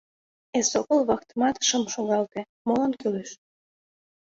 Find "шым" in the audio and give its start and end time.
1.67-1.83